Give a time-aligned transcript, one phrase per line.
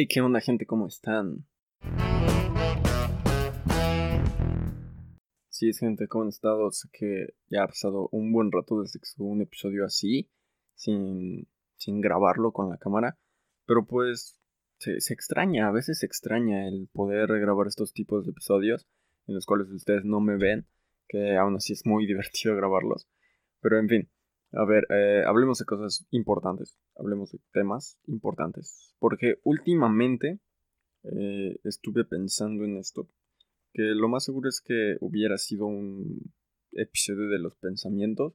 [0.00, 0.64] Hey, ¿qué onda gente?
[0.64, 1.44] ¿Cómo están?
[5.48, 6.70] Sí, es gente, ¿cómo han estado?
[6.70, 10.30] Sé que ya ha pasado un buen rato desde que subo un episodio así,
[10.76, 13.18] sin, sin grabarlo con la cámara,
[13.66, 14.38] pero pues
[14.78, 18.86] se, se extraña, a veces se extraña el poder grabar estos tipos de episodios
[19.26, 20.68] en los cuales ustedes no me ven,
[21.08, 23.08] que aún así es muy divertido grabarlos,
[23.60, 24.10] pero en fin,
[24.52, 30.40] a ver, eh, hablemos de cosas importantes, hablemos de temas importantes, porque últimamente
[31.02, 33.08] eh, estuve pensando en esto,
[33.74, 36.32] que lo más seguro es que hubiera sido un
[36.72, 38.34] episodio de los pensamientos,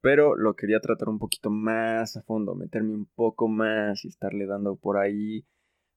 [0.00, 4.46] pero lo quería tratar un poquito más a fondo, meterme un poco más y estarle
[4.46, 5.46] dando por ahí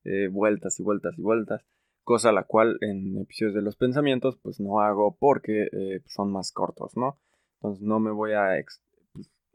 [0.03, 1.65] eh, vueltas y vueltas y vueltas,
[2.03, 5.67] cosa la cual en episodios de los pensamientos pues no hago porque
[6.05, 7.19] son más cortos, ¿no?
[7.55, 8.57] Entonces no me voy a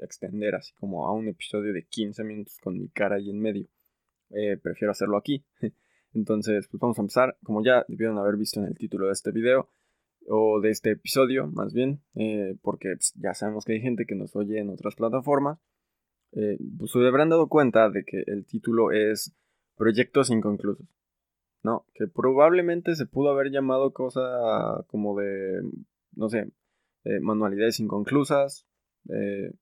[0.05, 3.67] extender así como a un episodio de 15 minutos con mi cara ahí en medio.
[4.31, 5.45] Eh, prefiero hacerlo aquí.
[6.15, 7.39] Entonces, pues vamos a empezar.
[7.43, 9.71] Como ya debieron haber visto en el título de este video,
[10.29, 14.15] o de este episodio, más bien, eh, porque pues, ya sabemos que hay gente que
[14.15, 15.59] nos oye en otras plataformas,
[16.33, 19.35] eh, pues se habrán dado cuenta de que el título es
[19.77, 20.87] Proyectos inconclusos.
[21.65, 21.87] ¿No?
[21.95, 25.63] Que probablemente se pudo haber llamado cosa como de,
[26.17, 26.51] no sé,
[27.21, 28.67] manualidades inconclusas,
[29.09, 29.53] eh,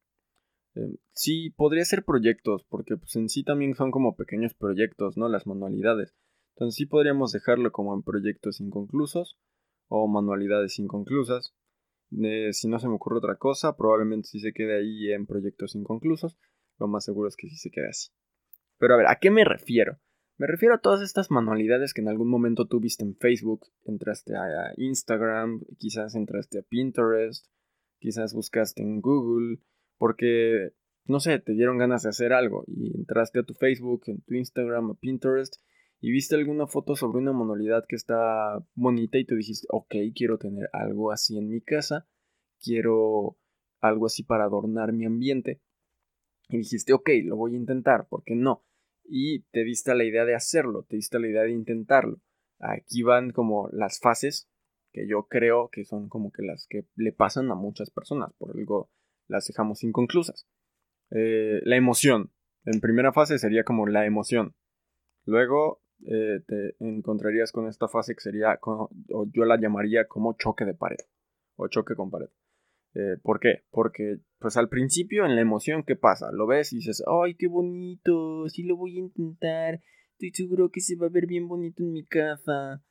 [1.13, 5.29] sí, podría ser proyectos, porque pues en sí también son como pequeños proyectos, ¿no?
[5.29, 6.15] Las manualidades.
[6.55, 9.39] Entonces sí podríamos dejarlo como en proyectos inconclusos
[9.89, 11.55] o manualidades inconclusas.
[12.23, 15.75] Eh, si no se me ocurre otra cosa, probablemente sí se quede ahí en proyectos
[15.75, 16.37] inconclusos.
[16.79, 18.11] Lo más seguro es que sí se quede así.
[18.79, 19.99] Pero a ver, ¿a qué me refiero?
[20.39, 24.73] Me refiero a todas estas manualidades que en algún momento tuviste en Facebook, entraste a
[24.79, 27.47] Instagram, quizás entraste a Pinterest,
[27.99, 29.59] quizás buscaste en Google,
[30.01, 30.71] porque,
[31.05, 34.33] no sé, te dieron ganas de hacer algo y entraste a tu Facebook, en tu
[34.33, 35.57] Instagram, a Pinterest
[36.01, 40.39] y viste alguna foto sobre una manualidad que está bonita y tú dijiste, ok, quiero
[40.39, 42.09] tener algo así en mi casa,
[42.65, 43.37] quiero
[43.83, 45.61] algo así para adornar mi ambiente.
[46.49, 48.65] Y dijiste, ok, lo voy a intentar, ¿por qué no?
[49.05, 52.23] Y te diste la idea de hacerlo, te diste la idea de intentarlo.
[52.59, 54.49] Aquí van como las fases
[54.93, 58.57] que yo creo que son como que las que le pasan a muchas personas por
[58.57, 58.91] algo
[59.31, 60.47] las dejamos inconclusas.
[61.11, 62.31] Eh, la emoción.
[62.65, 64.55] En primera fase sería como la emoción.
[65.25, 68.91] Luego eh, te encontrarías con esta fase que sería, o
[69.33, 70.99] yo la llamaría como choque de pared.
[71.57, 72.29] O choque con pared.
[72.95, 73.65] Eh, ¿Por qué?
[73.71, 76.33] Porque pues al principio en la emoción, ¿qué pasa?
[76.33, 78.49] Lo ves y dices, ¡ay, qué bonito!
[78.49, 79.81] Sí lo voy a intentar.
[80.13, 82.83] Estoy seguro que se va a ver bien bonito en mi casa.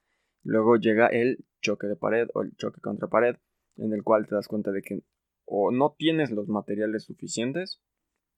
[0.43, 3.35] Luego llega el choque de pared o el choque contra pared,
[3.75, 5.03] en el cual te das cuenta de que
[5.49, 7.81] o no tienes los materiales suficientes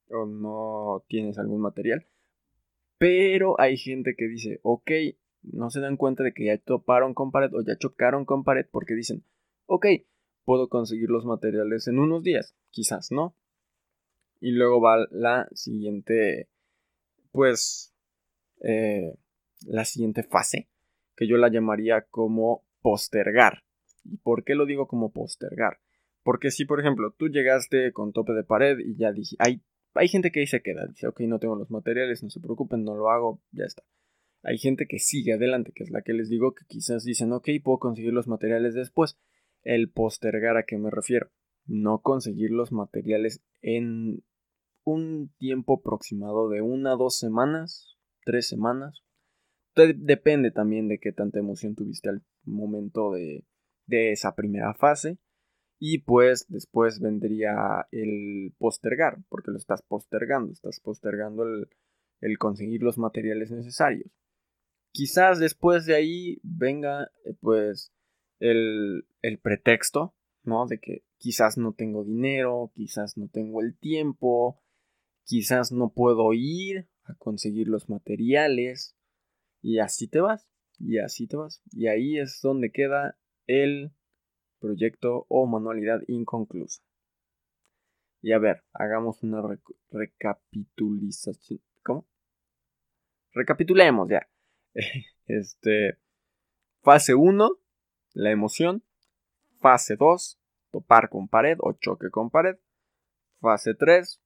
[0.09, 2.07] o no tienes algún material.
[2.97, 4.91] Pero hay gente que dice, ok,
[5.41, 8.65] no se dan cuenta de que ya toparon con pared o ya chocaron con pared
[8.71, 9.25] porque dicen,
[9.65, 9.87] ok,
[10.45, 13.35] puedo conseguir los materiales en unos días, quizás no.
[14.39, 16.49] Y luego va la siguiente,
[17.31, 17.93] pues,
[18.63, 19.15] eh,
[19.67, 20.69] la siguiente fase,
[21.15, 23.63] que yo la llamaría como postergar.
[24.03, 25.79] ¿Y por qué lo digo como postergar?
[26.23, 29.61] Porque si, por ejemplo, tú llegaste con tope de pared y ya dije, hay,
[29.93, 32.83] hay gente que ahí se queda, dice, ok, no tengo los materiales, no se preocupen,
[32.83, 33.83] no lo hago, ya está.
[34.43, 37.47] Hay gente que sigue adelante, que es la que les digo que quizás dicen, ok,
[37.63, 39.19] puedo conseguir los materiales después.
[39.63, 41.29] El postergar a qué me refiero.
[41.65, 44.23] No conseguir los materiales en
[44.83, 49.03] un tiempo aproximado de una, dos semanas, tres semanas.
[49.75, 53.45] Depende también de qué tanta emoción tuviste al momento de,
[53.85, 55.19] de esa primera fase
[55.83, 62.99] y pues después vendría el postergar, porque lo estás postergando, estás postergando el, conseguir los
[62.99, 64.11] materiales necesarios.
[64.91, 67.91] Quizás después de ahí venga eh, pues
[68.39, 70.67] el, el pretexto, ¿no?
[70.67, 74.61] De que quizás no tengo dinero, quizás no tengo el tiempo,
[75.23, 78.95] quizás no puedo ir a conseguir los materiales
[79.63, 80.47] y así te vas,
[80.77, 81.63] y así te vas.
[81.71, 83.17] Y ahí es donde queda
[83.47, 83.93] el
[84.61, 86.81] proyecto o manualidad inconclusa.
[88.21, 89.41] Y a ver, hagamos una
[89.89, 91.59] recapitulización.
[91.83, 92.07] ¿Cómo?
[93.33, 94.27] Recapitulemos ya.
[95.25, 95.97] Este.
[96.83, 97.49] Fase 1,
[98.13, 98.83] la emoción.
[99.59, 100.39] Fase 2,
[100.71, 102.57] topar con pared o choque con pared.
[103.39, 104.21] Fase 3,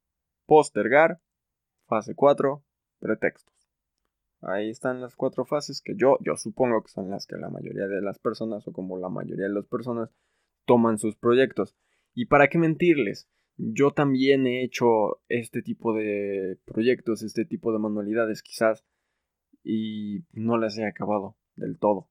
[0.45, 1.21] postergar.
[1.87, 2.63] Fase 4,
[2.99, 3.55] pretextos.
[4.41, 7.87] Ahí están las cuatro fases que yo, yo supongo que son las que la mayoría
[7.87, 10.11] de las personas o como la mayoría de las personas
[10.65, 11.75] toman sus proyectos.
[12.13, 17.79] Y para qué mentirles, yo también he hecho este tipo de proyectos, este tipo de
[17.79, 18.83] manualidades quizás.
[19.63, 22.09] y no las he acabado del todo.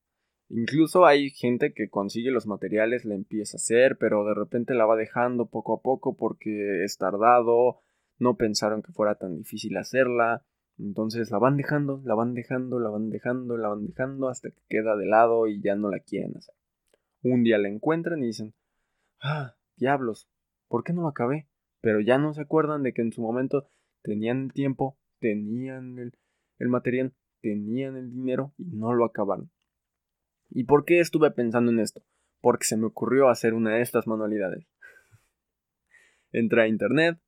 [0.48, 4.86] Incluso hay gente que consigue los materiales, la empieza a hacer, pero de repente la
[4.86, 7.80] va dejando poco a poco porque es tardado,
[8.18, 10.44] no pensaron que fuera tan difícil hacerla,
[10.78, 14.62] entonces la van dejando, la van dejando, la van dejando, la van dejando hasta que
[14.68, 16.54] queda de lado y ya no la quieren hacer.
[17.24, 18.54] Un día la encuentran y dicen,
[19.22, 20.28] ah, diablos,
[20.68, 21.48] ¿por qué no lo acabé?
[21.80, 23.66] Pero ya no se acuerdan de que en su momento
[24.02, 26.12] tenían el tiempo, tenían el,
[26.58, 29.50] el material, tenían el dinero y no lo acabaron.
[30.50, 32.02] ¿Y por qué estuve pensando en esto?
[32.42, 34.66] Porque se me ocurrió hacer una de estas manualidades.
[36.32, 37.18] entré a internet,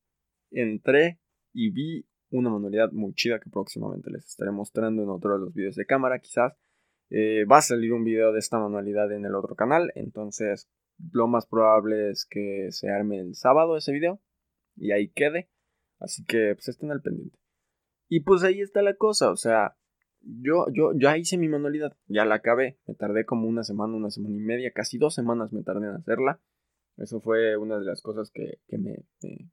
[0.51, 1.19] entré
[1.55, 5.55] y vi una manualidad muy chida que próximamente les estaré mostrando en otro de los
[5.55, 6.55] videos de cámara quizás.
[7.11, 10.69] Eh, va a salir un video de esta manualidad en el otro canal, entonces
[11.13, 14.21] lo más probable es que se arme el sábado ese video
[14.77, 15.51] y ahí quede.
[15.99, 17.39] Así que pues estén al pendiente.
[18.09, 19.77] Y pues ahí está la cosa, o sea,
[20.21, 22.79] yo, yo ya hice mi manualidad, ya la acabé.
[22.87, 25.95] Me tardé como una semana, una semana y media, casi dos semanas me tardé en
[25.95, 26.41] hacerla.
[26.97, 29.05] Eso fue una de las cosas que, me,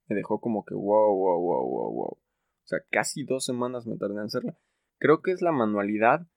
[0.07, 2.05] dejó como que wow, wow, wow, wow.
[2.05, 4.57] O sea, casi dos semanas me tardé en hacerla.
[4.97, 6.27] Creo que es la manualidad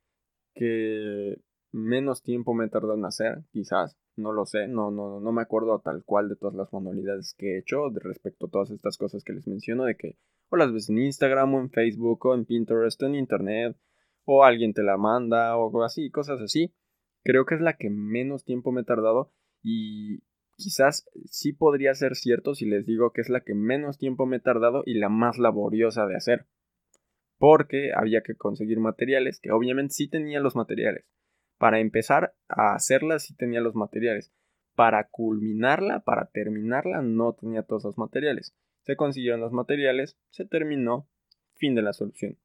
[0.57, 1.37] que
[1.71, 3.97] menos tiempo me tardó en hacer, quizás.
[4.17, 7.55] No lo sé, no, no, no me acuerdo tal cual de todas las manualidades que
[7.55, 10.17] he hecho de respecto a todas estas cosas que les menciono, de que
[10.49, 13.77] o las ves en Instagram o en Facebook o en Pinterest o en Internet
[14.25, 16.75] o alguien te la manda o así, cosas así.
[17.25, 19.33] Creo que es la que menos tiempo me he tardado
[19.63, 20.21] y
[20.57, 24.37] quizás sí podría ser cierto si les digo que es la que menos tiempo me
[24.37, 26.47] he tardado y la más laboriosa de hacer.
[27.39, 31.05] Porque había que conseguir materiales, que obviamente sí tenía los materiales.
[31.59, 34.33] Para empezar a hacerla sí tenía los materiales.
[34.75, 38.55] Para culminarla, para terminarla, no tenía todos los materiales.
[38.83, 41.09] Se consiguieron los materiales, se terminó,
[41.55, 42.39] fin de la solución.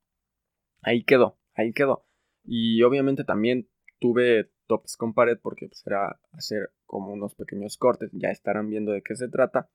[0.81, 2.05] Ahí quedó ahí quedó.
[2.43, 8.09] Y obviamente también tuve tops con pared porque pues, era hacer como unos pequeños cortes.
[8.13, 9.69] Ya estarán viendo de qué se trata.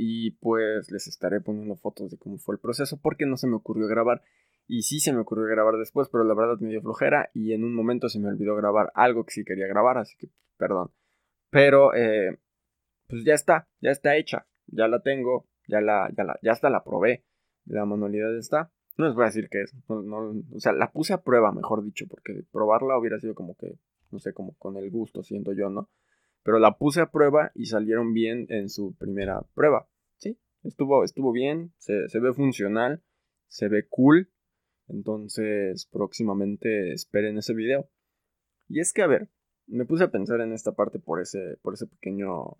[0.00, 3.56] Y pues les estaré poniendo fotos de cómo fue el proceso porque no se me
[3.56, 4.22] ocurrió grabar.
[4.68, 7.64] Y sí se me ocurrió grabar después, pero la verdad me dio flojera y en
[7.64, 10.92] un momento se me olvidó grabar algo que sí quería grabar, así que perdón.
[11.50, 12.38] Pero eh,
[13.08, 16.70] pues ya está, ya está hecha, ya la tengo, ya la, ya la, ya hasta
[16.70, 17.24] la probé.
[17.64, 18.70] La manualidad está.
[18.96, 19.74] No les voy a decir qué es.
[19.88, 23.80] o sea, la puse a prueba, mejor dicho, porque probarla hubiera sido como que,
[24.12, 25.88] no sé, como con el gusto, siento yo, ¿no?
[26.48, 29.86] Pero la puse a prueba y salieron bien en su primera prueba.
[30.16, 33.02] Sí, estuvo, estuvo bien, se, se ve funcional,
[33.48, 34.30] se ve cool.
[34.86, 37.90] Entonces, próximamente esperen ese video.
[38.66, 39.28] Y es que, a ver,
[39.66, 42.56] me puse a pensar en esta parte por ese, por ese pequeño,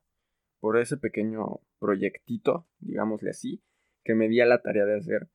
[0.61, 3.63] por ese pequeño proyectito, digámosle así,
[4.05, 5.31] que me di a la tarea de hacer.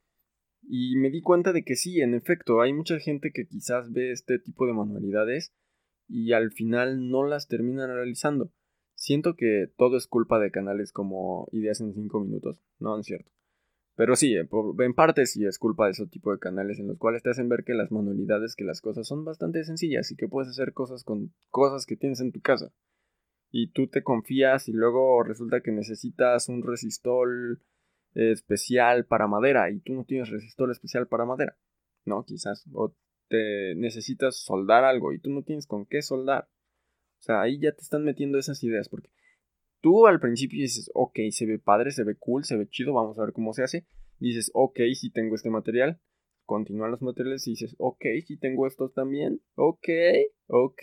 [0.61, 4.11] Y me di cuenta de que sí, en efecto, hay mucha gente que quizás ve
[4.11, 5.55] este tipo de manualidades
[6.07, 8.51] y al final no las terminan realizando.
[8.95, 13.31] Siento que todo es culpa de canales como Ideas en 5 minutos, no es cierto.
[13.95, 17.21] Pero sí, en parte sí es culpa de ese tipo de canales en los cuales
[17.21, 20.49] te hacen ver que las manualidades, que las cosas son bastante sencillas y que puedes
[20.49, 22.73] hacer cosas con cosas que tienes en tu casa.
[23.51, 27.61] Y tú te confías y luego resulta que necesitas un resistol
[28.15, 31.55] especial para madera y tú no tienes resistor especial para madera,
[32.03, 32.25] ¿no?
[32.25, 32.65] Quizás,
[33.75, 36.49] necesitas soldar algo y tú no tienes con qué soldar.
[37.19, 39.09] O sea, ahí ya te están metiendo esas ideas porque
[39.81, 43.17] tú al principio dices, ok, se ve padre, se ve cool, se ve chido, vamos
[43.19, 43.85] a ver cómo se hace.
[44.19, 45.99] Dices, ok, si tengo este material,
[46.45, 49.89] continúan los materiales y dices, ok, si tengo estos también, ok,
[50.47, 50.81] ok,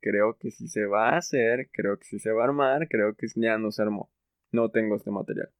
[0.00, 3.14] creo que si se va a hacer, creo que si se va a armar, creo
[3.14, 4.10] que ya no se armó,
[4.52, 5.50] no tengo este material.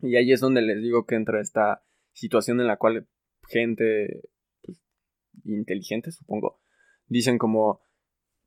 [0.00, 1.82] Y ahí es donde les digo que entra esta
[2.12, 3.06] situación en la cual
[3.48, 4.22] gente
[5.32, 6.60] pues, inteligente, supongo,
[7.06, 7.82] dicen como,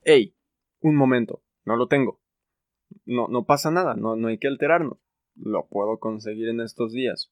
[0.02, 0.36] hey,
[0.82, 2.22] un momento, no lo tengo.
[3.06, 5.00] No, no pasa nada, no, no hay que alterarnos.
[5.36, 7.32] Lo puedo conseguir en estos días.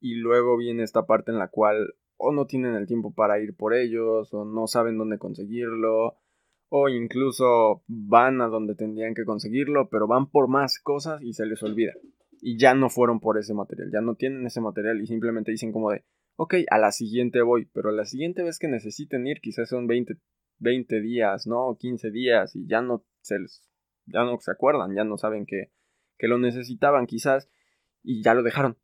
[0.00, 3.56] Y luego viene esta parte en la cual o no tienen el tiempo para ir
[3.56, 6.18] por ellos, o no saben dónde conseguirlo,
[6.68, 11.44] o incluso van a donde tendrían que conseguirlo, pero van por más cosas y se
[11.44, 11.92] les olvida
[12.40, 15.72] y ya no fueron por ese material, ya no tienen ese material y simplemente dicen
[15.72, 16.04] como de,
[16.36, 19.86] ok, a la siguiente voy, pero a la siguiente vez que necesiten ir quizás son
[19.86, 20.16] 20,
[20.58, 21.76] 20 días, ¿no?
[21.78, 23.68] 15 días y ya no se les,
[24.06, 25.72] ya no se acuerdan, ya no saben que,
[26.18, 27.50] que lo necesitaban quizás
[28.02, 28.78] y ya lo dejaron.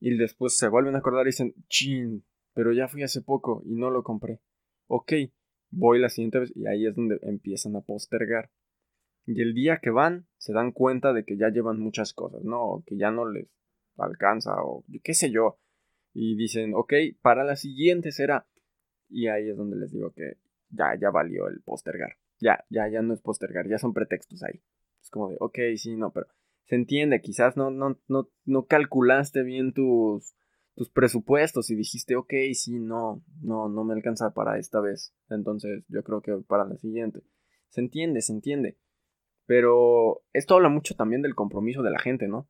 [0.00, 3.76] Y después se vuelven a acordar y dicen, chin, pero ya fui hace poco y
[3.76, 4.40] no lo compré.
[4.86, 5.12] Ok,
[5.70, 8.50] voy la siguiente vez y ahí es donde empiezan a postergar.
[9.26, 12.82] Y el día que van, se dan cuenta de que ya llevan muchas cosas, ¿no?
[12.86, 13.48] que ya no les
[13.98, 15.58] alcanza, o qué sé yo.
[16.12, 18.46] Y dicen, ok, para la siguiente será.
[19.08, 20.38] Y ahí es donde les digo que
[20.70, 22.16] ya, ya valió el postergar.
[22.40, 24.62] Ya, ya, ya no es postergar, ya son pretextos ahí.
[25.00, 26.26] Es como de, ok, sí, no, pero
[26.64, 30.34] se entiende, quizás no, no, no, no calculaste bien tus,
[30.76, 35.12] tus presupuestos y dijiste, ok, sí, no, no, no me alcanza para esta vez.
[35.28, 37.22] Entonces yo creo que para la siguiente.
[37.70, 38.78] Se entiende, se entiende.
[39.46, 42.48] Pero esto habla mucho también del compromiso de la gente, ¿no?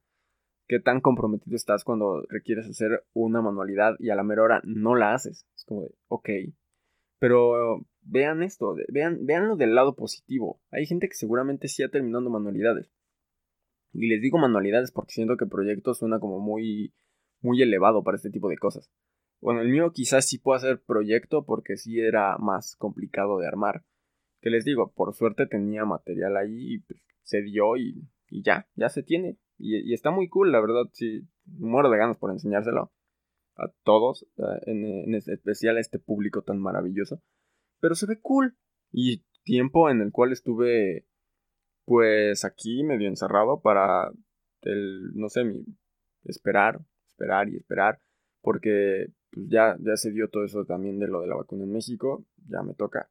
[0.70, 4.94] Qué tan comprometido estás cuando requieres hacer una manualidad y a la mera hora no
[4.94, 5.44] la haces.
[5.56, 6.28] Es como de, ok.
[7.18, 10.60] Pero vean esto, vean, veanlo del lado positivo.
[10.70, 12.88] Hay gente que seguramente sí ha terminado manualidades.
[13.92, 16.94] Y les digo manualidades porque siento que proyecto suena como muy,
[17.40, 18.92] muy elevado para este tipo de cosas.
[19.40, 23.82] Bueno, el mío quizás sí pueda ser proyecto porque sí era más complicado de armar.
[24.40, 28.68] Que les digo, por suerte tenía material ahí y pues, se dio y, y, ya,
[28.76, 29.36] ya se tiene.
[29.60, 32.90] Y, está muy cool, la verdad, sí, muero de ganas por enseñárselo
[33.56, 34.26] a todos,
[34.66, 37.20] en, en especial a este público tan maravilloso.
[37.80, 38.56] Pero se ve cool.
[38.90, 41.06] Y tiempo en el cual estuve,
[41.84, 44.10] pues aquí medio encerrado para
[44.62, 45.64] el, no sé, mi,
[46.24, 48.00] esperar, esperar y esperar.
[48.42, 51.72] Porque pues ya, ya se dio todo eso también de lo de la vacuna en
[51.72, 52.24] México.
[52.48, 53.10] Ya me toca.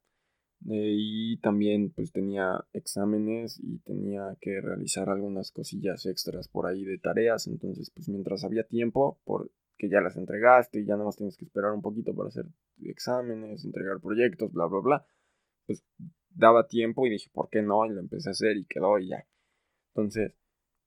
[0.68, 6.84] Eh, y también pues tenía exámenes y tenía que realizar algunas cosillas extras por ahí
[6.84, 7.46] de tareas.
[7.46, 11.44] Entonces pues mientras había tiempo, porque ya las entregaste y ya nada más tienes que
[11.44, 12.46] esperar un poquito para hacer
[12.82, 15.06] exámenes, entregar proyectos, bla, bla, bla.
[15.66, 15.84] Pues
[16.28, 17.86] daba tiempo y dije, ¿por qué no?
[17.86, 19.26] Y lo empecé a hacer y quedó y ya.
[19.94, 20.34] Entonces,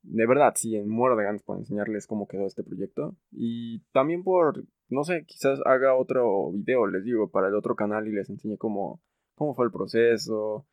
[0.03, 3.15] de verdad, sí, muero de ganas por enseñarles cómo quedó este proyecto.
[3.31, 8.07] Y también por, no sé, quizás haga otro video, les digo, para el otro canal
[8.07, 9.01] y les enseñe cómo
[9.35, 10.67] cómo fue el proceso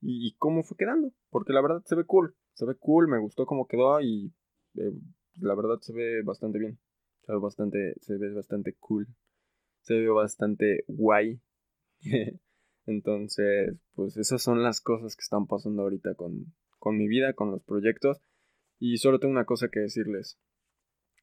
[0.00, 1.12] y, cómo fue quedando.
[1.30, 4.32] Porque la verdad se ve cool, se ve cool, me gustó cómo quedó y
[4.76, 4.92] eh,
[5.40, 6.78] la verdad se ve bastante bien.
[7.22, 9.08] Se ve bastante, se ve bastante cool.
[9.82, 11.40] Se ve bastante guay.
[12.86, 17.50] Entonces, pues esas son las cosas que están pasando ahorita con, con mi vida, con
[17.50, 18.20] los proyectos.
[18.78, 20.38] Y solo tengo una cosa que decirles.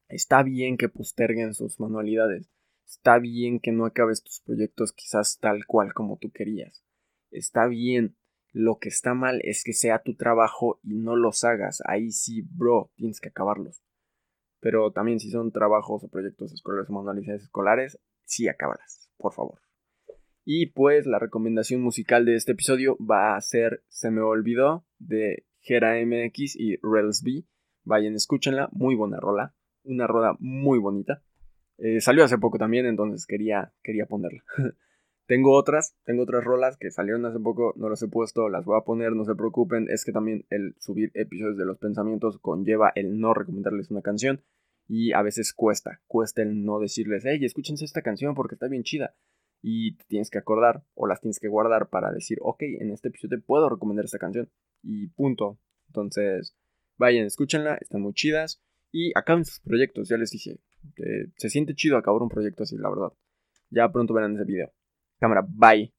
[0.08, 2.50] Está bien que posterguen sus manualidades.
[2.92, 6.84] Está bien que no acabes tus proyectos quizás tal cual como tú querías.
[7.32, 8.18] Está bien.
[8.52, 11.82] Lo que está mal es que sea tu trabajo y no los hagas.
[11.86, 13.82] Ahí sí, bro, tienes que acabarlos.
[14.60, 19.62] Pero también si son trabajos o proyectos escolares o manualidades escolares, sí acábalas, por favor.
[20.44, 25.46] Y pues la recomendación musical de este episodio va a ser Se me olvidó de
[25.62, 27.46] Gera MX y Rails B.
[27.86, 31.24] Vayan, escúchenla, muy buena rola, una rola muy bonita.
[31.84, 34.44] Eh, salió hace poco también, entonces quería, quería ponerla.
[35.26, 38.78] tengo otras, tengo otras rolas que salieron hace poco, no las he puesto, las voy
[38.78, 39.88] a poner, no se preocupen.
[39.90, 44.44] Es que también el subir episodios de los pensamientos conlleva el no recomendarles una canción.
[44.88, 48.84] Y a veces cuesta, cuesta el no decirles, hey, escúchense esta canción porque está bien
[48.84, 49.16] chida.
[49.64, 53.08] Y te tienes que acordar o las tienes que guardar para decir, ok, en este
[53.08, 54.52] episodio puedo recomendar esta canción.
[54.84, 55.58] Y punto.
[55.88, 56.56] Entonces,
[56.98, 58.62] vayan, escúchenla, están muy chidas.
[58.92, 60.60] Y acaben sus proyectos, ya les dije,
[61.38, 63.14] se siente chido acabar un proyecto así, la verdad.
[63.70, 64.72] Ya pronto verán ese video.
[65.20, 65.94] Cámara, bye.